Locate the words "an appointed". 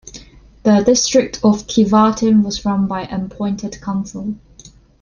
3.03-3.79